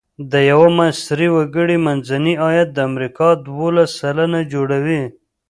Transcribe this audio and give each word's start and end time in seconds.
د 0.31 0.33
یوه 0.51 0.69
مصري 0.79 1.27
وګړي 1.35 1.77
منځنی 1.85 2.33
عاید 2.43 2.69
د 2.73 2.77
امریکا 2.89 3.27
دوولس 3.45 3.89
سلنه 4.01 4.39
جوړوي. 4.53 5.03